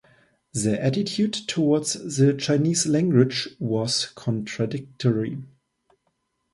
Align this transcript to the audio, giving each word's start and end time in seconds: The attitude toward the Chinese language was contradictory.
The 0.53 0.83
attitude 0.83 1.31
toward 1.33 1.83
the 1.83 2.35
Chinese 2.35 2.87
language 2.87 3.47
was 3.59 4.05
contradictory. 4.15 5.37